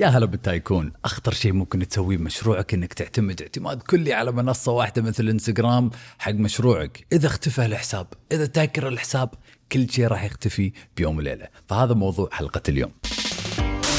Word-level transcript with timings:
يا 0.00 0.06
هلا 0.06 0.26
بالتايكون. 0.26 0.92
أخطر 1.04 1.32
شيء 1.32 1.52
ممكن 1.52 1.88
تسويه 1.88 2.16
بمشروعك 2.16 2.74
إنك 2.74 2.92
تعتمد 2.92 3.42
اعتماد 3.42 3.82
كلي 3.82 4.12
على 4.12 4.32
منصة 4.32 4.72
واحدة 4.72 5.02
مثل 5.02 5.28
إنستغرام 5.28 5.90
حق 6.18 6.32
مشروعك. 6.32 7.06
إذا 7.12 7.26
اختفى 7.26 7.66
الحساب 7.66 8.06
إذا 8.32 8.46
تاكر 8.46 8.88
الحساب 8.88 9.30
كل 9.72 9.90
شيء 9.90 10.06
راح 10.06 10.24
يختفي 10.24 10.72
بيوم 10.96 11.16
وليلة. 11.16 11.48
فهذا 11.68 11.94
موضوع 11.94 12.28
حلقة 12.32 12.62
اليوم. 12.68 12.92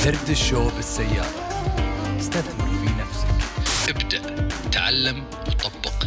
درد 0.05 0.29
الشو 0.29 0.69
بالسيارة. 0.69 1.29
استثمر 2.19 2.67
في 2.67 2.93
نفسك. 3.01 3.27
ابدأ 3.89 4.47
تعلم 4.71 5.23
وطبق 5.47 6.05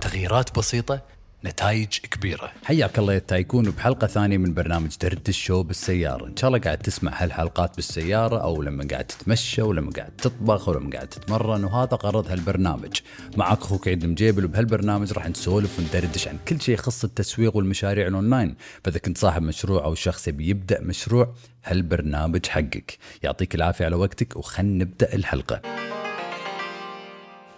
تغييرات 0.00 0.58
بسيطة 0.58 1.13
نتائج 1.44 1.88
كبيرة. 1.88 2.52
حياك 2.64 2.98
الله 2.98 3.14
يا 3.14 3.18
tycoon 3.18 3.70
بحلقة 3.70 4.06
ثانية 4.06 4.38
من 4.38 4.54
برنامج 4.54 4.96
دردش 5.02 5.28
show 5.28 5.62
بالسيارة. 5.62 6.26
إن 6.26 6.36
شاء 6.36 6.48
الله 6.48 6.60
قاعد 6.60 6.78
تسمع 6.78 7.22
هالحلقات 7.22 7.76
بالسيارة 7.76 8.42
أو 8.42 8.62
لما 8.62 8.86
قاعد 8.90 9.04
تتمشى 9.04 9.62
أو 9.62 9.72
لما 9.72 9.90
قاعد 9.90 10.10
تطبخ 10.10 10.68
أو 10.68 10.74
لما 10.74 10.90
قاعد 10.90 11.08
تتمرن. 11.08 11.64
وهذا 11.64 11.98
غرض 12.02 12.30
هالبرنامج. 12.30 13.00
معك 13.36 13.62
أخوك 13.62 13.88
عيد 13.88 14.04
المجيبل 14.04 14.44
وبهالبرنامج 14.44 15.12
راح 15.12 15.28
نسولف 15.28 15.78
وندردش 15.78 16.28
عن 16.28 16.38
كل 16.48 16.60
شيء 16.60 16.74
يخص 16.74 17.04
التسويق 17.04 17.56
والمشاريع 17.56 18.06
الأونلاين. 18.06 18.56
فإذا 18.84 18.98
كنت 18.98 19.18
صاحب 19.18 19.42
مشروع 19.42 19.84
أو 19.84 19.94
شخص 19.94 20.28
يبي 20.28 20.48
يبدأ 20.48 20.80
مشروع 20.80 21.34
هالبرنامج 21.64 22.46
حقك. 22.46 22.98
يعطيك 23.22 23.54
العافية 23.54 23.84
على 23.84 23.96
وقتك 23.96 24.36
وخلنا 24.36 24.84
نبدأ 24.84 25.14
الحلقة. 25.14 25.60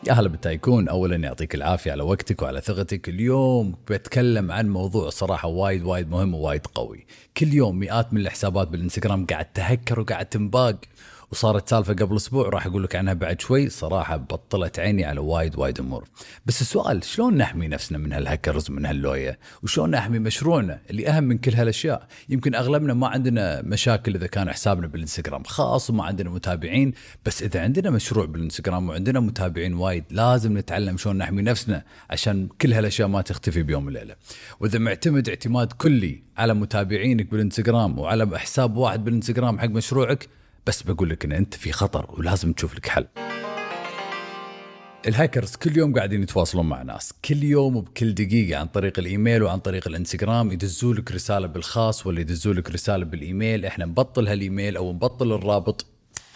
يا 0.05 0.13
هلا 0.13 0.29
بالتايكون. 0.29 0.89
اولا 0.89 1.17
يعطيك 1.17 1.55
العافية 1.55 1.93
على 1.93 2.03
وقتك 2.03 2.43
وعلى 2.43 2.61
ثقتك 2.61 3.09
اليوم 3.09 3.75
بتكلم 3.91 4.53
عن 4.53 4.69
موضوع 4.69 5.11
صراحة 5.11 5.49
وايد 5.49 5.85
وايد 5.85 6.11
مهم 6.11 6.35
ووايد 6.35 6.67
قوي. 6.67 7.07
كل 7.37 7.55
يوم 7.55 7.79
مئات 7.79 8.15
من 8.15 8.21
الحسابات 8.21 8.69
بالإنستغرام 8.69 9.27
قاعد 9.27 9.53
تهكر 9.53 10.01
وقاعد 10.01 10.27
تنباق. 10.27 10.77
وصارت 11.33 11.69
سالفة 11.69 11.95
قبل 11.95 12.17
أسبوع 12.17 12.49
راح 12.49 12.67
أقول 12.67 12.83
لك 12.83 12.97
عنها 12.97 13.15
بعد 13.15 13.41
شوي 13.41 13.69
صراحة 13.69 14.17
بطلت 14.17 14.79
عيني 14.79 15.05
على 15.05 15.21
وايد 15.21 15.59
وايد 15.59 15.81
أمور. 15.81 16.05
بس 16.47 16.61
السؤال 16.61 17.05
شلون 17.05 17.37
نحمي 17.37 17.69
نفسنا 17.69 17.99
من 17.99 18.13
هالهكرز 18.13 18.71
من 18.71 18.87
هاللوية؟ 18.87 19.39
وشلون 19.63 19.91
نحمي 19.91 20.19
مشروعنا 20.19 20.81
اللي 20.91 21.09
أهم 21.09 21.25
من 21.25 21.39
كل 21.39 21.55
هالأشياء؟ 21.55 22.07
يمكن 22.29 22.55
أغلبنا 22.55 22.95
ما 22.95 23.09
عندنا 23.09 23.63
مشاكل 23.63 24.15
إذا 24.15 24.27
كان 24.27 24.53
حسابنا 24.53 24.87
بالإنستغرام 24.87 25.43
خاص 25.43 25.91
وما 25.91 26.05
عندنا 26.05 26.31
متابعين 26.31 26.93
بس 27.25 27.43
إذا 27.43 27.63
عندنا 27.63 27.91
مشروع 27.91 28.25
بالإنستغرام 28.25 28.89
وعندنا 28.89 29.21
متابعين 29.21 29.75
وايد 29.75 30.05
لازم 30.11 30.59
نتعلم 30.59 30.97
شلون 30.97 31.19
نحمي 31.19 31.43
نفسنا 31.43 31.83
عشان 32.11 32.49
كل 32.61 32.73
هالأشياء 32.73 33.09
ما 33.09 33.23
تختفي 33.23 33.63
بيوم 33.63 33.87
وليلة. 33.87 34.15
وإذا 34.61 34.79
معتمد 34.79 35.29
اعتماد 35.29 35.73
كلي 35.73 36.23
على 36.37 36.55
متابعينك 36.55 37.31
بالإنستغرام 37.31 37.99
وعلى 37.99 38.39
حساب 38.39 38.77
واحد 38.77 39.05
بالإنستغرام 39.05 39.59
حق 39.59 39.69
مشروعك 39.69 40.29
بس 40.67 40.83
بقول 40.83 41.11
لك 41.11 41.25
إن 41.25 41.33
أنت 41.33 41.55
في 41.55 41.73
خطر 41.73 42.07
ولازم 42.19 42.53
تشوف 42.53 42.75
لك 42.75 42.89
حل. 42.89 43.07
الهاكرز 45.07 45.57
كل 45.57 45.77
يوم 45.77 45.95
قاعدين 45.95 46.23
يتواصلون 46.23 46.67
مع 46.67 46.83
ناس 46.83 47.13
كل 47.25 47.45
يوم 47.45 47.77
وبكل 47.77 48.15
دقيقة 48.15 48.61
عن 48.61 48.67
طريق 48.67 48.99
الإيميل 48.99 49.43
وعن 49.43 49.59
طريق 49.59 49.89
الإنستغرام 49.89 50.53
يدزوا 50.53 50.95
لك 50.95 51.13
رسالة 51.13 51.47
بالخاص 51.47 52.07
ولا 52.07 52.21
يدزوا 52.21 52.55
لك 52.55 52.71
رسالة 52.71 53.05
بالإيميل. 53.05 53.65
إحنا 53.65 53.85
نبطل 53.85 54.29
هالإيميل 54.29 54.77
أو 54.77 54.93
نبطل 54.93 55.33
الرابط 55.33 55.87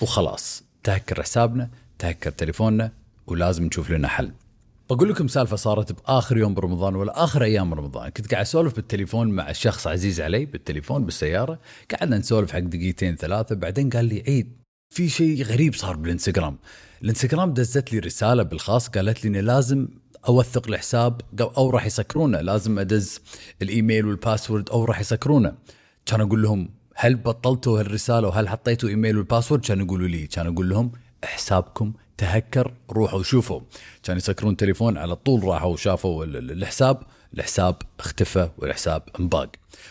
وخلاص. 0.00 0.62
تهكر 0.84 1.22
حسابنا 1.22 1.70
تهكر 1.98 2.30
تليفوننا 2.30 2.92
ولازم 3.26 3.64
نشوف 3.64 3.90
لنا 3.90 4.08
حل. 4.08 4.32
بقول 4.90 5.08
لكم 5.08 5.28
سالفة 5.28 5.56
صارت 5.56 5.92
بآخر 5.92 6.38
يوم 6.38 6.54
برمضان 6.54 6.96
ولا 6.96 7.24
آخر 7.24 7.42
أيام 7.42 7.74
رمضان 7.74 8.08
كنت 8.08 8.30
قاعد 8.30 8.44
أسولف 8.44 8.76
بالتليفون 8.76 9.28
مع 9.28 9.52
شخص 9.52 9.86
عزيز 9.86 10.20
علي 10.20 10.46
بالتليفون 10.46 11.04
بالسيارة. 11.04 11.58
قعدنا 11.90 12.18
نسولف 12.18 12.52
حق 12.52 12.58
دقيقتين 12.58 13.16
ثلاثة. 13.16 13.54
بعدين 13.54 13.90
قال 13.90 14.04
لي 14.04 14.22
عيد 14.28 14.52
في 14.94 15.08
شيء 15.08 15.42
غريب 15.42 15.74
صار 15.74 15.96
بالإنستغرام. 15.96 16.58
الإنستغرام 17.02 17.54
دزت 17.54 17.92
لي 17.92 17.98
رسالة 17.98 18.42
بالخاص 18.42 18.88
قالت 18.88 19.24
لي 19.24 19.28
إني 19.28 19.40
لازم 19.40 19.88
أوثق 20.28 20.68
الحساب 20.68 21.20
أو 21.40 21.70
راح 21.70 21.86
يسكرونه. 21.86 22.40
لازم 22.40 22.78
أدز 22.78 23.20
الإيميل 23.62 24.06
والباسورد 24.06 24.70
أو 24.70 24.84
راح 24.84 25.00
يسكرونه. 25.00 25.54
كان 26.06 26.20
أقول 26.20 26.42
لهم 26.42 26.68
هل 26.94 27.14
بطلتوا 27.14 27.80
هالرسالة 27.80 28.28
وهل 28.28 28.48
حطيتوا 28.48 28.88
email 28.88 29.16
وال 29.16 29.25
password؟ 29.25 29.64
كانوا 29.64 29.86
يقولوا 29.86 30.08
لي 30.08 30.26
كان 30.26 30.46
أقول 30.46 30.68
لهم 30.68 30.92
حسابكم 31.24 31.92
تهكر 32.20 32.72
روحوا 32.90 33.22
شوفوا. 33.22 33.60
كان 34.02 34.16
يسكرون 34.16 34.56
تليفون 34.56 34.98
على 34.98 35.16
طول 35.16 35.44
راحوا 35.44 35.72
وشافوا 35.72 36.24
الحساب. 36.24 37.02
الحساب 37.34 37.76
اختفى 38.00 38.48
والحساب 38.58 39.02
انباق. 39.20 39.50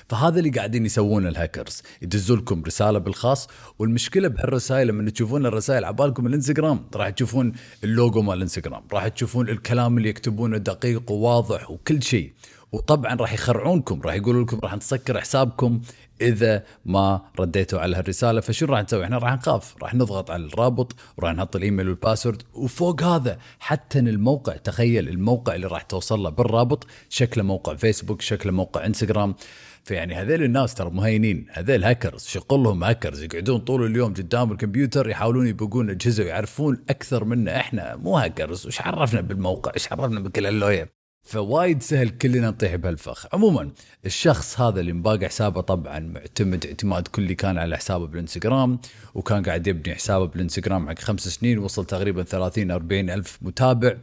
فهذا 0.10 0.40
اللي 0.40 0.50
قاعدين 0.50 0.86
يسوونه 0.86 1.30
الهاكرز. 1.30 1.84
يدزوا 2.02 2.38
لكم 2.38 2.64
رسالة 2.64 3.00
بالخاص. 3.00 3.48
والمشكلة 3.80 4.28
بهالرسائل 4.28 4.88
لما 4.88 5.12
تشوفون 5.12 5.46
الرسائل 5.46 5.86
على 5.86 5.96
بالكم 5.96 6.28
الانستغرام 6.28 6.86
راح 6.96 7.10
تشوفون 7.10 7.54
اللوجو 7.84 8.22
مال 8.22 8.38
الانستغرام. 8.38 8.84
راح 8.94 9.08
تشوفون 9.08 9.50
الكلام 9.50 9.98
اللي 9.98 10.10
يكتبونه 10.10 10.58
دقيق 10.58 11.12
وواضح 11.12 11.72
وكل 11.72 12.04
شيء. 12.04 12.34
وطبعا 12.72 13.16
راح 13.16 13.34
يخرعونكم 13.34 14.02
راح 14.02 14.14
يقولوا 14.14 14.44
لكم 14.44 14.60
راح 14.64 14.76
نسكر 14.76 15.22
حسابكم. 15.22 15.82
إذا 16.22 16.63
ما 16.85 17.22
رديتوا 17.40 17.80
على 17.80 17.97
هالرسالة 17.97 18.41
فشو 18.41 18.66
راح 18.66 18.84
نسوي؟ 18.84 19.03
إحنا 19.03 19.18
راح 19.18 19.34
نخاف 19.34 19.75
راح 19.81 19.96
نضغط 19.96 20.31
على 20.31 20.46
الرابط 20.46 20.96
وراح 21.18 21.34
نحط 21.34 21.56
ال 21.56 21.61
email 21.61 21.88
وال 21.88 21.99
password 21.99 22.44
وفوق 22.53 23.03
هذا 23.03 23.38
حتى 23.59 24.00
الموقع 24.00 24.53
تخيل 24.53 25.09
الموقع 25.09 25.56
اللي 25.56 25.68
راح 25.68 25.81
توصل 25.81 26.19
له 26.19 26.30
بالرابط 26.30 26.88
شكله 27.09 27.44
موقع 27.44 27.75
فيسبوك 27.75 28.22
شكله 28.22 28.52
موقع 28.52 28.85
انستغرام 28.85 29.35
فيعني 29.84 30.16
هذيل 30.16 30.44
الناس 30.44 30.74
ترى 30.74 30.90
مو 30.90 31.06
هينين 31.06 31.46
هذيل 31.52 31.84
هاكرز 31.84 32.25
شغلهم 32.25 32.84
هاكرز 32.84 33.24
يقعدون 33.24 33.59
طول 33.59 33.86
اليوم 33.86 34.13
قدام 34.13 34.51
الكمبيوتر 34.51 35.09
يحاولون 35.09 35.47
يبوقون 35.48 35.90
أجهزة 35.90 36.24
ويعرفون 36.24 36.84
أكثر 36.90 37.25
منا 37.25 37.57
إحنا. 37.57 37.96
مو 37.96 38.18
هاكرز 38.18 38.68
وش 38.68 38.81
عرفنا 38.81 39.22
بالموقع؟ 39.22 39.72
إيش 39.75 39.91
عرفنا 39.91 40.19
بكل 40.19 40.46
هاللوية؟ 40.46 40.99
فوايد 41.24 41.84
سهل 41.84 42.09
كلنا 42.09 42.50
نطيح 42.50 42.75
بهالفخ. 42.75 43.28
عموما 43.34 43.72
الشخص 44.06 44.59
هذا 44.62 44.80
اللي 44.80 44.94
مباقي 44.94 45.28
حسابه 45.28 45.62
طبعا 45.62 46.00
معتمد 46.00 46.66
اعتماد 46.66 47.07
كلي 47.07 47.35
كان 47.35 47.57
على 47.57 47.78
حسابه 47.78 48.07
بالإنستغرام 48.07 48.80
وكان 49.16 49.44
قاعد 49.44 49.68
يبني 49.68 49.96
حسابه 49.96 50.25
بالإنستغرام 50.25 50.90
حق 50.90 51.00
خمس 51.00 51.28
سنين 51.28 51.59
وصل 51.59 51.85
تقريبا 51.85 52.24
30 52.24 52.72
40 52.72 53.09
ألف 53.09 53.40
متابع. 53.41 53.97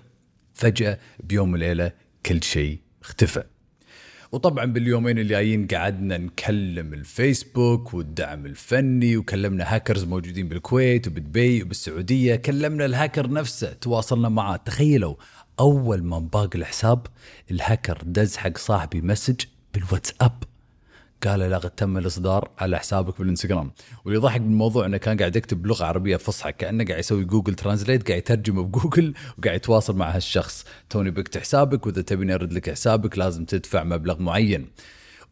فجأة 0.55 0.99
بيوم 1.25 1.53
وليلة 1.53 1.93
كل 2.27 2.43
شيء 2.43 2.79
اختفى. 3.03 3.43
وطبعا 4.33 4.65
باليومين 4.65 5.19
الجايين 5.19 5.67
قعدنا 5.67 6.19
نكلم 6.19 6.95
الفيسبوك 6.95 7.95
والدعم 7.95 8.47
الفني 8.47 9.17
وكلمنا 9.17 9.75
هاكرز 9.75 10.05
موجودين 10.05 10.49
بالكويت 10.49 11.07
وبدبي 11.09 11.63
وبالسعودية 11.63 12.37
كلمنا 12.37 12.85
الهاكر 12.85 13.31
نفسه 13.31 13.73
تواصلنا 13.73 14.29
معاه. 14.29 14.57
تخيلوا 14.57 15.15
أول 15.61 16.03
ما 16.03 16.17
انباق 16.19 16.51
الحساب 16.55 17.07
الهاكر 17.51 17.99
دز 18.05 18.37
حق 18.37 18.59
صاحبي 18.59 19.01
message 19.01 19.41
بالواتساب. 19.75 20.43
قال 21.27 21.41
له 21.41 21.49
لقد 21.49 21.71
تم 21.71 21.99
الإصدار 21.99 22.51
على 22.59 22.79
حسابك 22.79 23.19
بالإنستغرام. 23.19 23.73
واللي 24.05 24.19
ضحك 24.19 24.41
بالموضوع 24.41 24.87
إنه 24.87 24.97
كان 24.97 25.17
قاعد 25.17 25.37
يكتب 25.37 25.63
بلغة 25.63 25.85
عربية 25.85 26.17
فصحى 26.17 26.53
كأنه 26.53 26.85
قاعد 26.85 26.99
يسوي 26.99 27.25
Google 27.25 27.55
Translate 27.55 28.09
قاعد 28.09 28.19
يترجمه 28.19 28.63
بجوجل 28.63 29.15
وقاعد 29.39 29.57
يتواصل 29.57 29.97
مع 29.97 30.11
هالشخص. 30.11 30.65
توني 30.91 31.11
بقت 31.11 31.39
حسابك 31.39 31.87
وإذا 31.87 32.03
تبيني 32.03 32.35
ارد 32.35 32.53
لك 32.53 32.71
حسابك 32.71 33.19
لازم 33.19 33.45
تدفع 33.45 33.85
مبلغ 33.85 34.23
معين. 34.23 34.69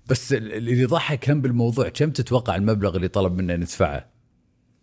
بس 0.07 0.33
اللي 0.33 0.81
يضحك 0.81 1.31
هم 1.31 1.41
بالموضوع 1.41 1.89
كم 1.89 2.11
تتوقع 2.11 2.57
المبلغ 2.57 2.97
اللي 2.97 3.09
طلب 3.09 3.37
منا 3.39 3.57
ندفعه 3.57 4.14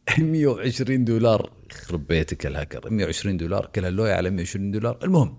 120 0.09 1.05
دولار. 1.05 1.51
يخرب 1.71 2.07
بيتك 2.07 2.45
الهاكر. 2.45 2.89
120 2.89 3.37
دولار 3.37 3.65
كل 3.65 3.85
هاللوية 3.85 4.13
على 4.13 4.29
120 4.29 4.71
دولار. 4.71 4.97
المهم 5.03 5.37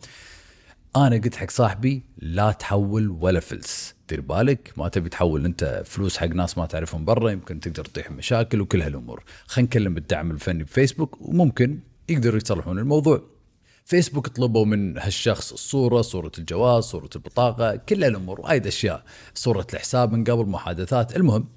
أنا 0.96 1.16
قلت 1.16 1.34
حق 1.34 1.50
صاحبي 1.50 2.02
لا 2.18 2.52
تحول 2.52 3.08
ولا 3.08 3.40
فلس. 3.40 3.94
دير 4.08 4.20
بالك 4.20 4.72
ما 4.76 4.88
تبي 4.88 5.08
تحول. 5.08 5.44
أنت 5.44 5.82
فلوس 5.86 6.16
حق 6.16 6.26
ناس 6.26 6.58
ما 6.58 6.66
تعرفهم 6.66 7.04
برا 7.04 7.30
يمكن 7.30 7.60
تقدر 7.60 7.84
تطيح 7.84 8.10
مشاكل 8.10 8.60
وكل 8.60 8.82
هالأمور. 8.82 9.24
خلينا 9.46 9.66
نكلم 9.66 9.94
بالدعم 9.94 10.30
الفني 10.30 10.64
بفيسبوك 10.64 11.18
وممكن 11.20 11.78
يقدروا 12.08 12.36
يصلحون 12.36 12.78
الموضوع. 12.78 13.22
فيسبوك 13.84 14.28
طلبوا 14.28 14.64
من 14.64 14.98
هالشخص 14.98 15.52
الصورة 15.52 16.02
صورة 16.02 16.32
الجواز 16.38 16.84
صورة 16.84 17.10
البطاقة 17.16 17.76
كل 17.76 18.04
الأمور 18.04 18.40
وايد 18.40 18.66
اشياء 18.66 19.04
صورة 19.34 19.66
الحساب 19.72 20.12
من 20.12 20.24
قبل 20.24 20.46
محادثات. 20.46 21.16
المهم 21.16 21.48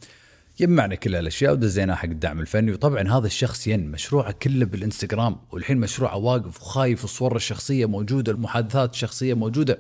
جمعنا 0.60 0.96
كل 0.96 1.16
هالأشياء 1.16 1.54
ودزيناها 1.54 1.96
حق 1.96 2.06
الدعم 2.06 2.40
الفني. 2.40 2.72
وطبعا 2.72 3.18
هذا 3.18 3.28
الشخص 3.28 3.68
ين 3.68 3.92
مشروعه 3.92 4.32
كله 4.32 4.66
بالإنستغرام 4.66 5.38
والحين 5.52 5.78
مشروعه 5.78 6.18
واقف 6.18 6.62
وخايف 6.62 7.04
الصور 7.04 7.36
الشخصيه 7.36 7.86
موجودة 7.86 8.32
المحادثات 8.32 8.94
الشخصيه 8.94 9.34
موجودة 9.34 9.80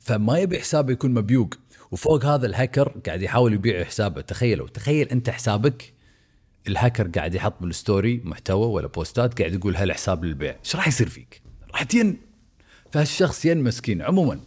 فما 0.00 0.38
يبي 0.38 0.60
حسابه 0.60 0.92
يكون 0.92 1.14
مبيوق. 1.14 1.54
وفوق 1.90 2.24
هذا 2.24 2.46
الهاكر 2.46 2.88
قاعد 3.06 3.22
يحاول 3.22 3.52
يبيع 3.52 3.84
حسابه. 3.84 4.20
تخيلوا 4.20 4.68
تخيل 4.68 5.08
أنت 5.08 5.30
حسابك 5.30 5.92
الهاكر 6.68 7.08
قاعد 7.08 7.34
يحط 7.34 7.54
بالستوري 7.60 8.20
محتوى 8.24 8.66
ولا 8.66 8.86
بوستات 8.86 9.38
قاعد 9.38 9.54
يقول 9.54 9.76
هالحساب 9.76 10.24
للبيع؟ 10.24 10.56
إيش 10.64 10.76
راح 10.76 10.88
يصير 10.88 11.08
فيك؟ 11.08 11.42
راح 11.72 11.82
تين. 11.82 12.20
فهالشخص 12.92 13.44
ين 13.44 13.62
مسكين. 13.62 14.02
عموما 14.02 14.40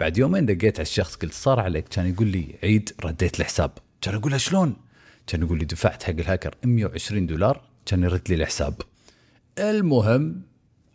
بعد 0.00 0.18
يومين 0.18 0.46
دقيت 0.46 0.78
على 0.78 0.82
الشخص 0.82 1.16
قلت 1.16 1.32
صار 1.32 1.60
عليك 1.60 1.88
كان 1.88 2.06
يقول 2.06 2.26
لي 2.28 2.54
عيد 2.62 2.92
رديت 3.04 3.40
الحساب. 3.40 3.70
كان 4.00 4.14
أقول 4.14 4.32
له 4.32 4.38
شلون؟ 4.38 4.76
كان 5.26 5.42
يقول 5.42 5.58
لي 5.58 5.64
دفعت 5.64 6.02
حق 6.02 6.10
الهاكر 6.10 6.54
120 6.64 7.26
دولار 7.26 7.62
كان 7.86 8.02
يرد 8.02 8.22
لي 8.28 8.34
الحساب. 8.34 8.74
المهم 9.58 10.42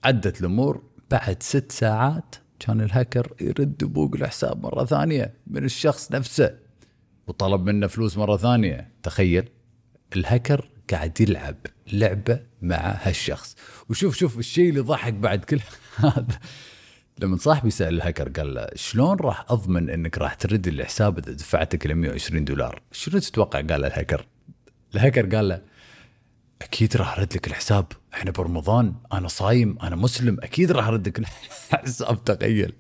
عدت 0.04 0.42
الأمور 0.42 0.84
بعد 1.12 1.44
ست 1.44 1.72
ساعات 1.72 2.36
كان 2.60 2.82
الهاكر 2.82 3.34
يرد 3.42 3.84
بوق 3.84 4.16
الحساب 4.16 4.64
مرة 4.64 4.86
ثانية 4.86 5.34
من 5.48 5.66
الشخص 5.66 6.12
نفسه 6.12 6.58
وطلب 7.28 7.66
منه 7.66 7.88
فلوس 7.88 8.18
مرة 8.18 8.38
ثانية. 8.38 8.92
تخيل 9.04 9.50
الهاكر 10.16 10.70
قاعد 10.90 11.22
يلعب 11.22 11.56
لعبة 11.94 12.40
مع 12.62 12.98
هالشخص. 13.02 13.56
وشوف 13.90 14.16
شوف 14.16 14.40
الشيء 14.40 14.70
اللي 14.70 14.80
ضحك 14.80 15.14
بعد 15.14 15.44
كل 15.44 15.60
هذا. 15.98 16.40
لما 17.19 17.38
صاحبي 17.38 17.69
سأل 17.69 17.94
الهاكر 17.94 18.30
قال 18.30 18.54
له 18.54 18.68
شلون 18.75 19.18
راح 19.18 19.46
أضمن 19.50 19.90
إنك 19.90 20.18
راح 20.18 20.34
ترد 20.34 20.68
الحساب 20.68 21.18
إذا 21.18 21.31
دفعتك 21.31 21.86
ال 21.86 21.96
120 21.96 22.46
دولار؟ 22.46 22.81
شنو 22.92 23.19
تتوقع؟ 23.19 23.62
قال 23.62 23.81
له 23.81 23.88
الهاكر؟ 23.88 24.25
الهاكر 24.96 25.36
قال 25.36 25.50
له 25.50 25.62
أكيد 26.62 26.98
راح 26.98 27.18
أرد 27.18 27.34
لك 27.34 27.48
الحساب. 27.48 27.86
إحنا 28.14 28.31
برمضان 28.31 28.96
أنا 29.14 29.28
صايم 29.28 29.78
أنا 29.84 29.96
مسلم 29.96 30.38
أكيد 30.44 30.72
راح 30.72 30.88
أرد 30.88 31.08
لك 31.08 31.19
الحساب 31.19 32.24
تخيل. 32.24 32.74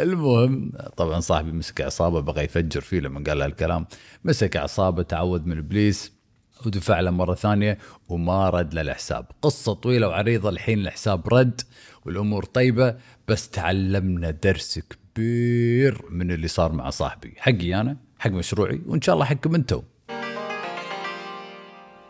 المهم 0.00 0.72
طبعا 0.96 1.20
صاحبي 1.20 1.52
مسك 1.52 1.80
عصابه 1.80 2.20
بغى 2.20 2.44
يفجر 2.44 2.80
فيه 2.80 3.00
لما 3.00 3.24
قال 3.26 3.38
له 3.38 3.46
الكلام 3.46 3.86
مسك 4.24 4.56
عصابه 4.56 5.02
تعود 5.02 5.46
من 5.46 5.58
ابليس 5.58 6.17
ودفع 6.66 7.00
له 7.00 7.10
مرة 7.10 7.34
ثانية 7.34 7.78
وما 8.08 8.50
رد 8.50 8.74
له 8.74 8.80
الحساب 8.80 9.26
قصة 9.42 9.72
طويلة 9.72 10.08
وعريضة 10.08 10.48
الحين 10.48 10.78
الحساب 10.78 11.34
رد 11.34 11.60
والأمور 12.04 12.44
طيبة 12.44 12.96
بس 13.28 13.50
تعلمنا 13.50 14.30
درس 14.30 14.78
كبير 14.78 16.02
من 16.10 16.30
اللي 16.30 16.48
صار 16.48 16.72
مع 16.72 16.90
صاحبي. 16.90 17.34
حقي 17.38 17.74
أنا 17.74 17.96
حق 18.18 18.30
مشروعي 18.30 18.80
وإن 18.86 19.00
شاء 19.00 19.14
الله 19.14 19.24
حقكم 19.24 19.54
أنتم. 19.54 19.82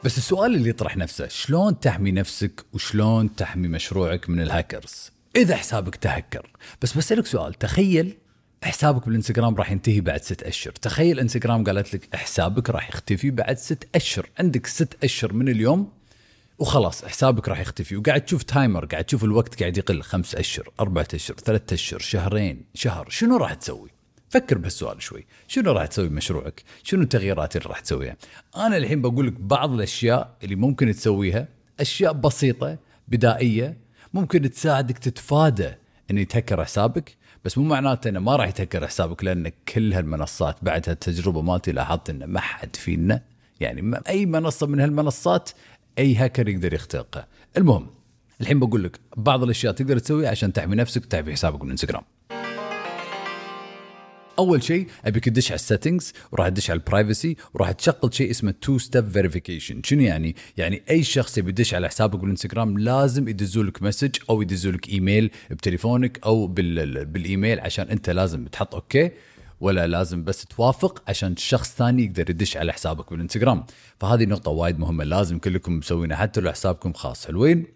بس 0.04 0.18
السؤال 0.18 0.54
اللي 0.54 0.68
يطرح 0.68 0.96
نفسه 0.96 1.28
شلون 1.28 1.80
تحمي 1.80 2.12
نفسك 2.12 2.64
وشلون 2.72 3.34
تحمي 3.34 3.68
مشروعك 3.68 4.30
من 4.30 4.40
الهاكرز؟ 4.40 5.12
إذا 5.36 5.56
حسابك 5.56 5.96
تهكر. 5.96 6.50
بس 6.82 6.96
بسألك 6.96 7.26
سؤال 7.26 7.54
تخيل 7.54 8.16
حسابك 8.62 9.06
بالإنستغرام 9.06 9.54
راح 9.54 9.70
ينتهي 9.70 10.00
بعد 10.00 10.22
ست 10.22 10.42
أشهر. 10.42 10.72
تخيل 10.72 11.20
إنستغرام 11.20 11.64
قالت 11.64 11.94
لك 11.94 12.16
حسابك 12.16 12.70
راح 12.70 12.88
يختفي 12.88 13.30
بعد 13.30 13.58
ست 13.58 13.88
أشهر. 13.94 14.28
عندك 14.38 14.66
ست 14.66 14.96
أشهر 15.04 15.32
من 15.32 15.48
اليوم 15.48 15.92
وخلاص 16.58 17.04
حسابك 17.04 17.48
راح 17.48 17.60
يختفي. 17.60 17.96
وقاعد 17.96 18.20
تشوف 18.20 18.42
timer 18.42 18.84
قاعد 18.84 19.04
تشوف 19.04 19.24
الوقت 19.24 19.60
قاعد 19.60 19.76
يقل. 19.76 20.02
خمس 20.02 20.34
أشهر 20.34 20.70
أربعة 20.80 21.08
أشهر 21.14 21.36
ثلاثة 21.36 21.74
أشهر 21.74 22.00
شهرين 22.00 22.64
شهر. 22.74 23.06
شنو 23.10 23.36
راح 23.36 23.54
تسوي؟ 23.54 23.90
فكر 24.28 24.58
بهالسؤال 24.58 25.02
شوي. 25.02 25.26
شنو 25.48 25.72
راح 25.72 25.86
تسوي 25.86 26.08
بمشروعك 26.08 26.62
شنو 26.82 27.02
التغييرات 27.02 27.56
اللي 27.56 27.68
راح 27.68 27.80
تسويها؟ 27.80 28.16
أنا 28.56 28.76
الحين 28.76 29.02
بقول 29.02 29.26
لك 29.26 29.32
بعض 29.32 29.72
الأشياء 29.72 30.36
اللي 30.44 30.56
ممكن 30.56 30.92
تسويها 30.92 31.48
أشياء 31.80 32.12
بسيطة 32.12 32.78
بدائية 33.08 33.76
ممكن 34.14 34.50
تساعدك 34.50 34.98
تتفادى 34.98 35.70
ان 36.10 36.18
يتهكر 36.18 36.64
حسابك. 36.64 37.16
بس 37.44 37.58
مو 37.58 37.64
معناته 37.64 38.08
إنه 38.08 38.20
ما 38.20 38.36
راح 38.36 38.48
يتهكر 38.48 38.86
حسابك 38.86 39.24
لأن 39.24 39.52
كل 39.68 39.92
هالمنصات 39.92 40.56
بعد 40.62 40.88
هالتجربة 40.88 41.42
مالتي 41.42 41.72
لاحظت 41.72 42.10
انه 42.10 42.26
ما 42.26 42.40
حد 42.40 42.76
فينا 42.76 43.22
يعني 43.60 44.00
أي 44.08 44.26
منصة 44.26 44.66
من 44.66 44.80
هالمنصات 44.80 45.50
أي 45.98 46.14
هاكر 46.14 46.48
يقدر 46.48 46.74
يخترقها 46.74 47.26
المهم 47.56 47.86
الحين 48.40 48.58
بقول 48.60 48.84
لك 48.84 49.00
بعض 49.16 49.42
الأشياء 49.42 49.72
تقدر 49.72 49.98
تسويها 49.98 50.30
عشان 50.30 50.52
تحمي 50.52 50.76
نفسك 50.76 51.02
وتحمي 51.02 51.32
حسابك 51.32 51.64
من 51.64 51.70
انستغرام 51.70 52.02
أول 54.38 54.62
شيء 54.62 54.86
أبيك 55.04 55.24
تدش 55.24 55.50
على 55.50 55.54
ال 55.54 55.61
settings 55.61 56.12
وراح 56.32 56.48
تدش 56.48 56.70
على 56.70 56.78
ال 56.78 56.85
privacy 56.85 57.36
وراح 57.54 57.72
تشغل 57.72 58.14
شيء 58.14 58.30
اسمه 58.30 58.54
two 58.60 58.78
step 58.78 59.10
verification 59.10 59.82
شنو 59.84 60.02
يعني؟ 60.02 60.36
يعني 60.56 60.82
أي 60.90 61.02
شخص 61.02 61.38
يبي 61.38 61.50
يدش 61.50 61.74
على 61.74 61.88
حسابك 61.88 62.20
بالإنستغرام 62.20 62.78
لازم 62.78 63.28
يدزوا 63.28 63.62
لك 63.62 63.82
message 63.82 64.16
أو 64.30 64.42
يدزوا 64.42 64.72
لك 64.72 64.88
ايميل 64.88 65.30
بتليفونك 65.50 66.20
أو 66.26 66.46
بال... 66.46 67.04
بالإيميل 67.04 67.60
عشان 67.60 67.88
أنت 67.88 68.10
لازم 68.10 68.46
تحط 68.46 68.74
OK 68.74 69.10
ولا 69.60 69.86
لازم 69.86 70.24
بس 70.24 70.44
توافق 70.44 71.02
عشان 71.08 71.36
شخص 71.36 71.74
ثاني 71.76 72.04
يقدر 72.04 72.30
يدش 72.30 72.56
على 72.56 72.72
حسابك 72.72 73.10
بالإنستغرام. 73.10 73.66
فهذه 74.00 74.24
نقطة 74.24 74.50
وايد 74.50 74.78
مهمة 74.78 75.04
لازم 75.04 75.38
كلكم 75.38 75.78
مسوينها 75.78 76.16
حتى 76.16 76.40
لو 76.40 76.52
حسابكم 76.52 76.92
خاص. 76.92 77.26
حلوين؟ 77.26 77.66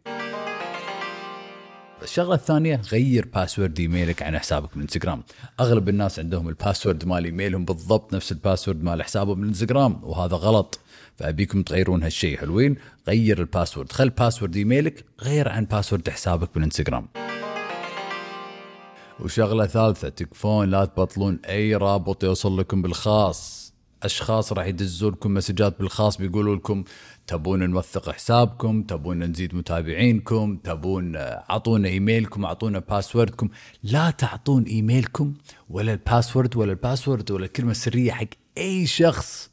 الشغلة 2.02 2.34
الثانية 2.34 2.80
غير 2.92 3.28
password 3.34 3.80
email 3.80 4.15
ك 4.15 4.22
عن 4.22 4.38
حسابك 4.38 4.76
من 4.76 4.82
انستغرام 4.82 5.22
أغلب 5.60 5.88
الناس 5.88 6.18
عندهم 6.18 6.48
ال 6.48 6.54
password 6.54 7.04
مال 7.04 7.24
ايميلهم 7.24 7.64
بالضبط 7.64 8.14
نفس 8.14 8.32
ال 8.32 8.38
password 8.38 8.82
مال 8.82 9.02
حسابهم 9.02 9.38
من 9.40 9.48
انستغرام 9.48 10.04
وهذا 10.04 10.36
غلط. 10.36 10.80
فأبيكم 11.16 11.62
تغيرون 11.62 12.02
هالشيء 12.02 12.38
حلوين. 12.38 12.76
غير 13.08 13.40
ال 13.40 13.46
password 13.46 13.92
خل 13.92 14.10
password 14.10 14.56
email 14.56 14.96
ك 14.96 15.04
غير 15.20 15.48
عن 15.48 15.64
password 15.64 16.08
حسابك 16.08 16.54
بالانستغرام 16.54 17.08
وشغلة 19.20 19.66
ثالثة 19.66 20.08
تكفون 20.08 20.70
لا 20.70 20.84
تبطلون 20.84 21.38
أي 21.48 21.76
رابط 21.76 22.24
يوصل 22.24 22.58
لكم 22.58 22.82
بالخاص. 22.82 23.61
أشخاص 24.02 24.52
راح 24.52 24.66
يدزوا 24.66 25.10
لكم 25.10 25.34
مسجات 25.34 25.78
بالخاص 25.78 26.16
بيقولوا 26.16 26.56
لكم 26.56 26.84
تبون 27.26 27.70
نوثق 27.70 28.10
حسابكم 28.10 28.82
تبون 28.82 29.22
نزيد 29.22 29.54
متابعينكم 29.54 30.56
تبون 30.56 31.16
اعطونا 31.16 31.88
إيميلكم 31.88 32.44
اعطونا 32.44 32.78
password 32.78 33.29
كم. 33.29 33.48
لا 33.82 34.10
تعطون 34.10 34.62
إيميلكم 34.62 35.34
ولا 35.70 35.92
ال 35.92 35.99
password 35.99 36.56
ولا 36.56 36.72
ال 36.72 36.79
password 36.79 37.30
ولا 37.30 37.44
الكلمة 37.44 37.70
السرية 37.70 38.12
حق 38.12 38.26
أي 38.58 38.86
شخص. 38.86 39.50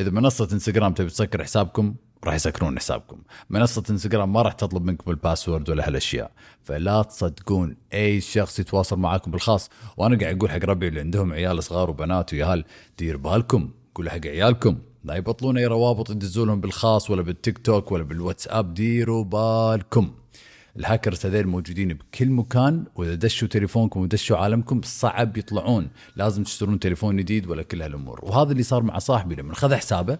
إذا 0.00 0.10
منصة 0.10 0.48
إنستغرام 0.52 0.92
تبي 0.92 1.08
تسكر 1.08 1.44
حسابكم 1.44 1.94
راح 2.24 2.34
يسكرون 2.34 2.78
حسابكم. 2.78 3.18
منصة 3.50 3.82
إنستغرام 3.90 4.32
ما 4.32 4.42
راح 4.42 4.52
تطلب 4.52 4.84
منكم 4.84 5.10
ال 5.10 5.17
password 5.17 5.70
ولا 5.70 5.88
هالأشياء. 5.88 6.30
فلا 6.62 7.02
تصدقون 7.02 7.76
أي 7.92 8.20
شخص 8.20 8.58
يتواصل 8.58 8.98
معاكم 8.98 9.30
بالخاص. 9.30 9.70
وأنا 9.96 10.18
قاعد 10.18 10.36
أقول 10.36 10.50
حق 10.50 10.64
ربعي 10.64 10.88
اللي 10.88 11.00
عندهم 11.00 11.32
عيال 11.32 11.62
صغار 11.62 11.90
وبنات 11.90 12.32
وياهل 12.32 12.64
دير 12.98 13.16
بالكم. 13.16 13.70
قولوا 13.94 14.10
حق 14.10 14.26
عيالكم. 14.26 14.78
لا 15.04 15.14
يبطلون 15.14 15.58
أي 15.58 15.66
روابط 15.66 16.10
يدزوا 16.10 16.46
لهم 16.46 16.60
بالخاص 16.60 17.10
ولا 17.10 17.22
بالتيك 17.22 17.58
توك 17.58 17.92
ولا 17.92 18.04
بالواتساب 18.04 18.74
ديروا 18.74 19.24
بالكم. 19.24 20.14
الهاكرز 20.76 21.26
هذول 21.26 21.46
موجودين 21.46 21.88
بكل 21.88 22.30
مكان 22.30 22.84
وإذا 22.96 23.14
دشوا 23.14 23.48
تليفونكم 23.48 24.00
ودشوا 24.00 24.36
عالمكم 24.36 24.80
صعب 24.84 25.36
يطلعون. 25.36 25.88
لازم 26.16 26.42
تشترون 26.42 26.78
تليفون 26.78 27.16
جديد 27.16 27.46
ولا 27.46 27.62
كل 27.62 27.82
هالأمور. 27.82 28.20
وهذا 28.22 28.52
اللي 28.52 28.62
صار 28.62 28.82
مع 28.82 28.98
صاحبي 28.98 29.34
لما 29.34 29.54
خذ 29.54 29.74
حسابه 29.74 30.18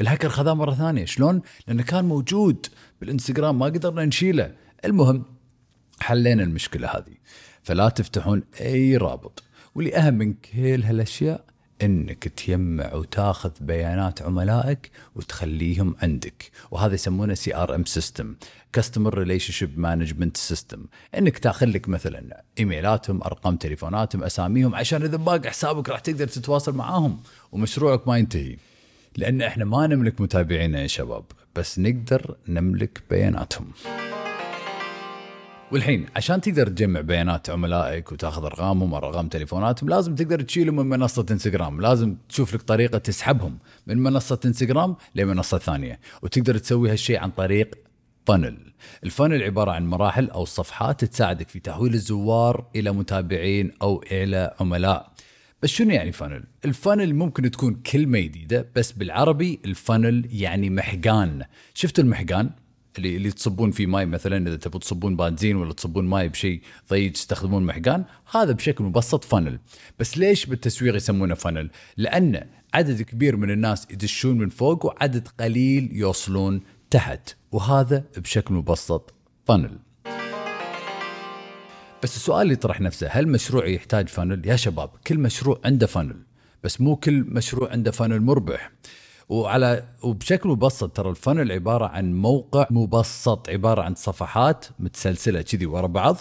الهاكر 0.00 0.28
خذاه 0.28 0.54
مرة 0.54 0.74
ثانية. 0.74 1.04
شلون؟ 1.04 1.42
لأنه 1.68 1.82
كان 1.82 2.04
موجود 2.04 2.66
بالإنستغرام 3.00 3.58
ما 3.58 3.66
قدرنا 3.66 4.04
نشيله. 4.04 4.54
المهم 4.84 5.24
حلينا 6.00 6.42
المشكلة 6.42 6.88
هذه. 6.88 7.14
فلا 7.62 7.88
تفتحون 7.88 8.42
أي 8.60 8.96
رابط. 8.96 9.42
واللي 9.74 9.96
أهم 9.96 10.14
من 10.14 10.32
كل 10.32 10.82
هالأشياء 10.82 11.51
إنك 11.82 12.28
تجمع 12.28 12.94
وتاخذ 12.94 13.50
بيانات 13.60 14.22
عملائك 14.22 14.90
وتخليهم 15.14 15.96
عندك. 16.02 16.50
وهذا 16.70 16.94
يسمونه 16.94 17.34
CRM 17.34 17.84
system 17.84 18.34
customer 18.72 19.18
relationship 19.18 19.78
management 19.78 20.36
system 20.36 20.84
إنك 21.18 21.38
تاخذ 21.38 21.66
لك 21.66 21.88
مثلا 21.88 22.44
إيميلاتهم 22.58 23.22
أرقام 23.22 23.56
تليفوناتهم 23.56 24.22
أساميهم 24.22 24.74
عشان 24.74 25.02
إذا 25.02 25.16
باق 25.16 25.46
حسابك 25.46 25.88
راح 25.88 26.00
تقدر 26.00 26.26
تتواصل 26.26 26.74
معاهم 26.74 27.20
ومشروعك 27.52 28.08
ما 28.08 28.18
ينتهي. 28.18 28.56
لأن 29.16 29.42
إحنا 29.42 29.64
ما 29.64 29.86
نملك 29.86 30.20
متابعينا 30.20 30.82
يا 30.82 30.86
شباب 30.86 31.24
بس 31.56 31.78
نقدر 31.78 32.36
نملك 32.48 33.02
بياناتهم. 33.10 33.66
والحين 35.72 36.06
عشان 36.16 36.40
تقدر 36.40 36.68
تجمع 36.68 37.00
بيانات 37.00 37.50
عملائك 37.50 38.12
وتاخذ 38.12 38.44
أرقامهم 38.44 38.92
وأرقام 38.92 39.28
تليفوناتهم 39.28 39.90
لازم 39.90 40.14
تقدر 40.14 40.40
تشيلهم 40.40 40.76
من 40.76 40.86
منصة 40.86 41.26
انستغرام، 41.30 41.80
لازم 41.80 42.16
تشوف 42.28 42.54
لك 42.54 42.62
طريقة 42.62 42.98
تسحبهم 42.98 43.58
من 43.86 43.98
منصة 43.98 44.40
انستغرام 44.44 44.96
لمنصة 45.14 45.58
ثانية، 45.58 46.00
وتقدر 46.22 46.58
تسوي 46.58 46.90
هالشيء 46.90 47.18
عن 47.18 47.30
طريق 47.30 47.74
funnel. 48.26 48.72
ال 49.04 49.09
funnel 49.09 49.42
عبارة 49.42 49.70
عن 49.70 49.86
مراحل 49.86 50.30
أو 50.30 50.44
صفحات 50.44 51.04
تساعدك 51.04 51.48
في 51.48 51.60
تحويل 51.60 51.94
الزوار 51.94 52.66
إلى 52.76 52.92
متابعين 52.92 53.70
أو 53.82 54.04
إلى 54.12 54.54
عملاء. 54.60 55.12
بس 55.62 55.70
شنو 55.70 55.90
يعني 55.90 56.12
funnel؟ 56.12 56.44
ال 56.64 56.71
funnel 56.71 57.14
ممكن 57.14 57.50
تكون 57.50 57.74
كلمة 57.74 58.20
جديدة 58.20 58.68
بس 58.76 58.92
بالعربي 58.92 59.60
ال 59.64 59.73
funnel 59.73 60.28
يعني 60.30 60.70
محقان، 60.70 61.42
شفت 61.74 61.98
المحقان؟ 61.98 62.50
اللي 62.98 63.16
اللي 63.16 63.30
تصبون 63.30 63.70
فيه 63.70 63.86
ماي 63.86 64.06
مثلا 64.06 64.48
إذا 64.48 64.56
تبون 64.56 64.80
تصبون 64.80 65.16
بنزين 65.16 65.56
ولا 65.56 65.72
تصبون 65.72 66.04
ماي 66.04 66.28
بشيء 66.28 66.60
ضيق 66.90 67.12
تستخدمون 67.12 67.66
محقان 67.66 68.04
هذا 68.30 68.52
بشكل 68.52 68.84
مبسط 68.84 69.24
funnel 69.24 69.58
بس 69.98 70.18
ليش 70.18 70.46
بالتسويق 70.46 70.96
يسمونه 70.96 71.34
funnel 71.34 71.70
لأن 71.96 72.46
عدد 72.74 73.02
كبير 73.02 73.36
من 73.36 73.50
الناس 73.50 73.86
يدشون 73.90 74.38
من 74.38 74.48
فوق 74.48 74.86
وعدد 74.86 75.28
قليل 75.40 75.88
يوصلون 75.92 76.60
تحت 76.90 77.36
وهذا 77.52 78.04
بشكل 78.16 78.54
مبسط 78.54 79.14
funnel 79.46 79.78
بس 82.02 82.16
السؤال 82.16 82.42
اللي 82.42 82.52
يطرح 82.52 82.80
نفسه 82.80 83.08
هل 83.10 83.28
مشروعي 83.28 83.66
يحتاج 83.66 84.08
funnel 84.08 84.46
يا 84.46 84.56
شباب 84.56 84.90
كل 85.06 85.18
مشروع 85.18 85.60
عنده 85.64 85.86
funnel 85.86 86.16
بس 86.64 86.80
مو 86.80 86.96
كل 86.96 87.24
مشروع 87.28 87.70
عنده 87.70 87.90
funnel 87.90 88.20
مربح. 88.20 88.72
وعلى 89.32 89.84
وبشكل 90.02 90.48
مبسط 90.48 90.96
ترى 90.96 91.10
الفنل 91.10 91.52
عبارة 91.52 91.86
عن 91.86 92.14
موقع 92.14 92.66
مبسط 92.70 93.48
عبارة 93.48 93.82
عن 93.82 93.94
صفحات 93.94 94.66
متسلسلة 94.78 95.42
كذي 95.42 95.66
ورا 95.66 95.86
بعض 95.86 96.16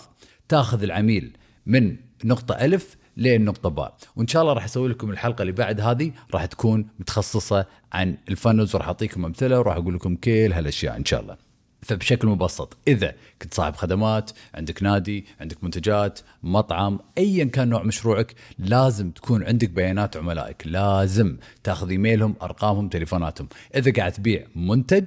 تاخذ 0.49 0.83
العميل 0.83 1.37
من 1.65 1.97
نقطة 2.25 2.55
ألف 2.55 2.97
للنقطه 3.17 3.69
باء. 3.69 3.97
وإن 4.15 4.27
شاء 4.27 4.41
الله 4.41 4.53
راح 4.53 4.63
أسوي 4.63 4.89
لكم 4.89 5.11
الحلقة 5.11 5.41
اللي 5.41 5.51
بعد 5.51 5.81
هذه 5.81 6.11
راح 6.33 6.45
تكون 6.45 6.87
متخصصة 6.99 7.65
عن 7.93 8.17
الفنلز 8.29 8.75
وراح 8.75 8.87
أعطيكم 8.87 9.25
أمثلة 9.25 9.59
وراح 9.59 9.75
أقول 9.75 9.95
لكم 9.95 10.15
كل 10.15 10.51
هالأشياء 10.53 10.97
إن 10.97 11.05
شاء 11.05 11.21
الله. 11.21 11.50
فبشكل 11.81 12.27
مبسط. 12.27 12.77
إذا 12.87 13.15
كنت 13.41 13.53
صاحب 13.53 13.75
خدمات 13.75 14.31
عندك 14.53 14.83
نادي 14.83 15.25
عندك 15.41 15.63
منتجات 15.63 16.19
مطعم 16.43 16.99
ايا 17.17 17.45
كان 17.45 17.69
نوع 17.69 17.83
مشروعك 17.83 18.35
لازم 18.59 19.11
تكون 19.11 19.43
عندك 19.43 19.69
بيانات 19.69 20.17
عملائك. 20.17 20.63
لازم 20.65 21.37
تاخذ 21.63 21.89
إيميلهم 21.89 22.35
أرقامهم 22.41 22.89
تليفوناتهم. 22.89 23.47
إذا 23.75 23.91
قاعد 23.91 24.11
تبيع 24.11 24.45
منتج 24.55 25.05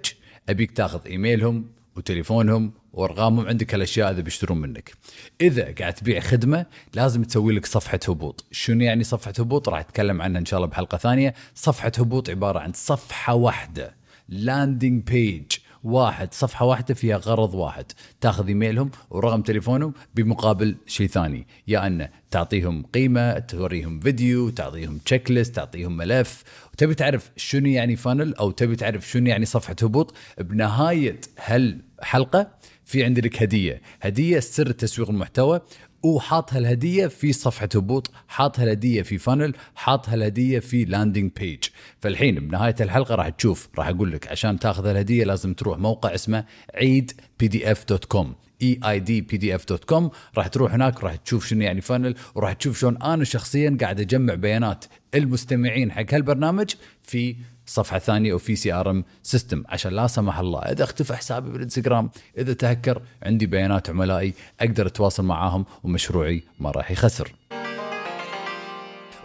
أبيك 0.48 0.70
تاخذ 0.70 1.00
إيميلهم 1.06 1.66
وتليفونهم 1.96 2.72
وأرقامهم 2.92 3.46
عندك 3.46 3.74
هالأشياء 3.74 4.10
اذا 4.10 4.20
بيشترون 4.20 4.58
منك. 4.58 4.94
إذا 5.40 5.74
قاعد 5.78 5.94
تبيع 5.94 6.20
خدمة 6.20 6.66
لازم 6.94 7.22
تسوي 7.22 7.54
لك 7.54 7.66
صفحة 7.66 8.00
هبوط، 8.08 8.44
شنو 8.50 8.84
يعني 8.84 9.04
صفحة 9.04 9.32
هبوط؟ 9.38 9.68
راح 9.68 9.78
أتكلم 9.80 10.22
عنها 10.22 10.40
إن 10.40 10.44
شاء 10.44 10.58
الله 10.58 10.68
بحلقة 10.68 10.98
ثانية، 10.98 11.34
صفحة 11.54 11.92
هبوط 11.98 12.30
عبارة 12.30 12.58
عن 12.58 12.72
صفحة 12.72 13.34
واحدة. 13.34 13.94
landing 14.28 15.02
page 15.02 15.52
واحد 15.84 16.34
صفحة 16.34 16.66
واحدة 16.66 16.94
فيها 16.94 17.16
غرض 17.16 17.54
واحد. 17.54 17.84
تاخذ 18.20 18.46
إيميلهم 18.46 18.90
ورقم 19.10 19.42
تليفونهم 19.42 19.94
بمقابل 20.14 20.76
شيء 20.86 21.06
ثاني. 21.06 21.46
يا 21.68 21.86
أن 21.86 22.08
تعطيهم 22.30 22.82
قيمة 22.82 23.38
توريهم 23.38 24.00
فيديو 24.00 24.50
تعطيهم 24.50 24.98
checklist 24.98 25.56
تعطيهم 25.56 25.96
ملف. 25.96 26.44
وتبي 26.72 26.94
تعرف 26.94 27.30
شنو 27.36 27.68
يعني 27.68 27.96
funnel 27.96 28.34
أو 28.34 28.50
تبي 28.50 28.76
تعرف 28.76 29.08
شنو 29.10 29.26
يعني 29.26 29.44
صفحة 29.44 29.76
هبوط؟ 29.82 30.14
بنهاية 30.38 31.20
هالحلقة 31.44 32.50
في 32.84 33.04
عندك 33.04 33.42
هدية. 33.42 33.80
هدية 34.00 34.40
سر 34.40 34.70
تسويق 34.70 35.10
المحتوى 35.10 35.60
وحاط 36.02 36.52
هالهديه 36.54 37.06
في 37.06 37.32
صفحة 37.32 37.68
هبوط 37.74 38.10
حاط 38.28 38.60
هالهديه 38.60 39.02
في 39.02 39.18
funnel 39.18 39.54
حاط 39.74 40.08
هالهديه 40.08 40.58
في 40.58 40.84
landing 40.84 41.30
page 41.40 41.64
فالحين 42.00 42.48
بنهاية 42.48 42.74
الحلقة 42.80 43.14
راح 43.14 43.28
تشوف 43.28 43.68
راح 43.78 43.88
أقول 43.88 44.12
لك 44.12 44.28
عشان 44.28 44.58
تاخذ 44.58 44.86
الهدية 44.86 45.24
لازم 45.24 45.54
تروح 45.54 45.78
موقع 45.78 46.14
اسمه 46.14 46.44
عيد 46.74 47.12
PDF 47.40 47.84
dot 47.84 48.04
com 48.04 48.34
E 48.62 48.80
I 48.84 49.00
D 49.00 49.20
PDF 49.20 49.64
dot 49.68 49.84
com 49.84 50.10
راح 50.36 50.46
تروح 50.46 50.74
هناك 50.74 51.04
راح 51.04 51.16
تشوف 51.16 51.46
شنو 51.46 51.62
يعني 51.62 51.80
funnel 51.80 52.14
وراح 52.34 52.52
تشوف 52.52 52.78
شلون 52.78 53.02
أنا 53.02 53.24
شخصيا 53.24 53.76
قاعد 53.80 54.00
أجمع 54.00 54.34
بيانات 54.34 54.84
المستمعين 55.14 55.92
حق 55.92 56.14
هالبرنامج 56.14 56.70
في 57.02 57.36
صفحة 57.66 57.98
ثانية 57.98 58.32
أو 58.32 58.38
في 58.38 58.56
CRM 58.56 59.04
system 59.22 59.64
عشان 59.68 59.92
لا 59.92 60.06
سمح 60.06 60.38
الله 60.38 60.60
إذا 60.60 60.84
أختفى 60.84 61.16
حسابي 61.16 61.50
بالإنستغرام 61.50 62.10
إذا 62.38 62.52
تهكر 62.52 63.02
عندي 63.22 63.46
بيانات 63.46 63.90
عملائي 63.90 64.34
أقدر 64.60 64.86
أتواصل 64.86 65.24
معاهم 65.24 65.64
ومشروعي 65.84 66.42
ما 66.60 66.70
راح 66.70 66.90
يخسر. 66.90 67.32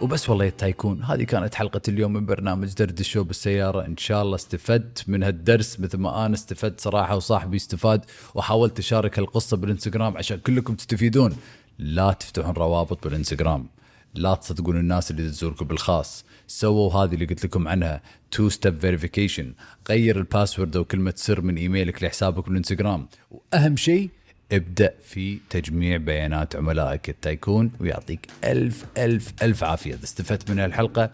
وبس 0.00 0.30
والله 0.30 0.46
ال 0.46 0.54
tycoon 0.54 1.02
هذه 1.02 1.22
كانت 1.22 1.54
حلقة 1.54 1.80
اليوم 1.88 2.12
من 2.12 2.26
برنامج 2.26 2.74
درد 2.74 2.98
الشو 2.98 3.24
بالسيارة. 3.24 3.86
إن 3.86 3.96
شاء 3.96 4.22
الله 4.22 4.34
استفدت 4.34 5.08
من 5.08 5.22
هالدرس 5.22 5.80
مثل 5.80 5.98
ما 5.98 6.26
أنا 6.26 6.34
استفدت 6.34 6.80
صراحة 6.80 7.16
وصاحبي 7.16 7.56
استفاد 7.56 8.04
وحاولت 8.34 8.78
أشارك 8.78 9.18
هالقصة 9.18 9.56
بالإنستغرام 9.56 10.16
عشان 10.16 10.38
كلكم 10.38 10.74
تستفيدون. 10.74 11.36
لا 11.78 12.12
تفتحون 12.12 12.54
روابط 12.54 13.04
بالإنستغرام. 13.04 13.66
لا 14.14 14.34
تصدقون 14.34 14.76
الناس 14.76 15.10
اللي 15.10 15.28
تزوركم 15.28 15.66
بالخاص. 15.66 16.24
سووا 16.46 16.94
هذه 16.94 17.14
اللي 17.14 17.24
قلت 17.24 17.44
لكم 17.44 17.68
عنها. 17.68 18.02
two 18.30 18.48
step 18.48 18.80
verification 18.80 19.54
غير 19.88 20.18
ال 20.18 20.24
password 20.24 20.76
أو 20.76 20.84
كلمه 20.84 21.12
سر 21.16 21.40
من 21.40 21.56
إيميلك 21.56 22.02
لحسابك 22.02 22.48
بالإنستغرام. 22.48 23.08
وأهم 23.30 23.76
شيء 23.76 24.10
ابدأ 24.52 24.94
في 25.04 25.38
تجميع 25.50 25.96
بيانات 25.96 26.56
عملائك 26.56 27.08
ال 27.08 27.17
tycoon 27.17 27.70
ويعطيك 27.80 28.26
ألف 28.44 28.84
ألف 28.98 29.32
ألف 29.42 29.64
عافية. 29.64 29.94
إذا 29.94 30.04
استفدت 30.04 30.50
من 30.50 30.60
الحلقة 30.60 31.10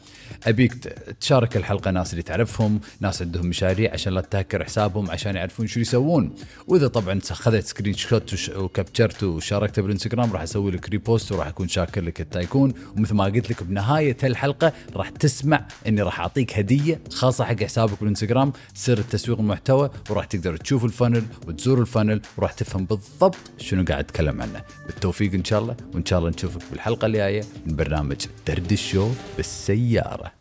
أبيك 0.47 0.75
تشارك 1.21 1.57
الحلقة 1.57 1.91
ناس 1.91 2.13
اللي 2.13 2.23
تعرفهم 2.23 2.81
ناس 3.01 3.23
عندهم 3.23 3.47
مشاريع 3.47 3.93
عشان 3.93 4.13
لا 4.13 4.21
تهكر 4.21 4.65
حسابهم 4.65 5.11
عشان 5.11 5.37
يعرفون 5.37 5.67
شو 5.67 5.81
يسوون. 5.81 6.35
وإذا 6.67 6.89
طبعا 6.89 7.21
أخذت 7.31 7.67
screenshot 7.67 8.51
وكابتشرت 8.57 9.23
وشاركته 9.23 9.83
بالإنستغرام 9.83 10.33
راح 10.33 10.43
أسوي 10.43 10.71
لك 10.71 10.89
repost 10.89 11.33
وراح 11.33 11.47
أكون 11.47 11.69
شاكر 11.69 12.01
لك 12.01 12.21
ال 12.21 12.28
tycoon. 12.28 12.75
ومثل 12.97 13.15
ما 13.15 13.25
قلت 13.25 13.51
لك 13.51 13.63
بنهاية 13.63 14.17
الحلقة 14.25 14.73
راح 14.97 15.11
تسمع 15.11 15.69
إني 15.87 16.03
راح 16.03 16.21
أعطيك 16.21 16.59
هدية 16.59 17.01
خاصة 17.13 17.45
حق 17.45 17.63
حسابك 17.63 18.01
بالإنستغرام 18.01 18.53
سر 18.75 18.99
التسويق 18.99 19.39
المحتوى 19.39 19.91
وراح 20.11 20.25
تقدر 20.25 20.57
تشوف 20.57 20.85
ال 20.85 20.90
funnel 20.90 21.23
وتزور 21.47 21.81
ال 21.81 21.87
funnel 21.87 22.21
وراح 22.37 22.53
تفهم 22.53 22.85
بالضبط 22.85 23.26
بالضبط. 23.29 23.61
شنو 23.63 23.85
قاعد 23.85 24.05
أتكلم 24.05 24.43
عنه؟ 24.43 24.63
بالتوفيق 24.87 25.35
إن 25.35 25.45
شاء 25.45 25.61
الله 25.61 25.77
وإن 25.95 26.07
شاء 26.07 26.19
الله 26.19 26.31
نشوفك 26.31 26.63
بالحلقة 26.71 27.07
الجاية 27.07 27.45
من 27.67 27.77
برنامج 27.77 28.27
درد 28.47 28.73
الشو 28.73 29.11
بالسيارة. 29.37 30.33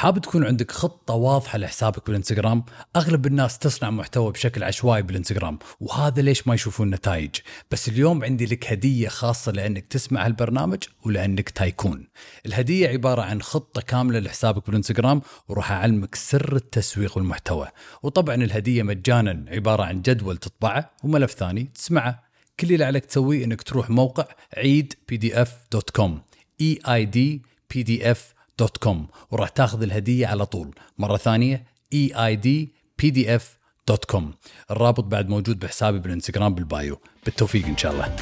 حاب 0.00 0.18
تكون 0.18 0.46
عندك 0.46 0.72
خطة 0.72 1.14
واضحة 1.14 1.58
لحسابك 1.58 2.06
بالإنستغرام؟ 2.06 2.64
أغلب 2.96 3.26
الناس 3.26 3.58
تصنع 3.58 3.90
محتوى 3.90 4.32
بشكل 4.32 4.64
عشوائي 4.64 5.02
بالإنستغرام 5.02 5.58
وهذا 5.80 6.22
ليش 6.22 6.48
ما 6.48 6.54
يشوفون 6.54 6.90
نتائج. 6.90 7.30
بس 7.70 7.88
اليوم 7.88 8.24
عندي 8.24 8.46
لك 8.46 8.72
هدية 8.72 9.08
خاصة 9.08 9.52
لأنك 9.52 9.86
تسمع 9.86 10.26
هالبرنامج 10.26 10.78
ولأنك 11.06 11.50
tycoon. 11.50 12.08
الهدية 12.46 12.88
عبارة 12.88 13.22
عن 13.22 13.42
خطة 13.42 13.80
كاملة 13.80 14.18
لحسابك 14.18 14.66
بالإنستغرام 14.66 15.22
وراح 15.48 15.72
أعلمك 15.72 16.14
سر 16.14 16.56
التسويق 16.56 17.16
والمحتوى. 17.16 17.68
وطبعا 18.02 18.34
الهدية 18.34 18.82
مجانا 18.82 19.44
عبارة 19.48 19.82
عن 19.82 20.02
جدول 20.02 20.36
تطبعه 20.36 20.90
وملف 21.04 21.32
ثاني 21.32 21.70
تسمعه. 21.74 22.22
كل 22.60 22.72
اللي 22.72 22.84
عليك 22.84 23.04
تسويه 23.04 23.44
إنك 23.44 23.62
تروح 23.62 23.90
موقع 23.90 24.24
عيد 24.56 24.94
PDF 25.08 25.56
dot 25.72 25.90
com 25.90 26.22
E 26.60 26.78
I 26.88 27.04
D 27.04 27.42
PDF 27.74 28.39
dot 28.60 28.76
com 28.76 29.06
وراح 29.30 29.48
تاخذ 29.48 29.82
الهدية 29.82 30.26
على 30.26 30.46
طول. 30.46 30.74
مرة 30.98 31.16
ثانية 31.16 31.64
E 31.92 32.12
I 32.26 32.36
D 32.36 32.72
PDF 32.98 33.58
dot 33.88 34.04
com 34.04 34.34
الرابط 34.70 35.04
بعد 35.04 35.28
موجود 35.28 35.58
بحسابي 35.58 35.98
بالإنستغرام 35.98 36.54
بال 36.54 36.69
bio. 36.69 37.00
بالتوفيق 37.24 37.66
إن 37.66 37.76
شاء 37.76 37.92
الله. 37.92 38.16